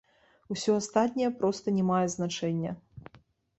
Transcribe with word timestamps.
Усё 0.55 0.77
астатняе 0.79 1.29
проста 1.43 1.75
не 1.77 1.83
мае 1.91 2.01
значэння. 2.17 2.77